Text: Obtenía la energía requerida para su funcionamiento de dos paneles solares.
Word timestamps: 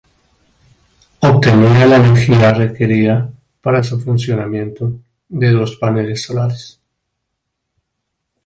Obtenía 1.19 1.85
la 1.85 1.97
energía 1.97 2.51
requerida 2.55 3.31
para 3.61 3.83
su 3.83 3.99
funcionamiento 3.99 4.93
de 5.29 5.51
dos 5.51 5.75
paneles 5.75 6.23
solares. 6.23 6.81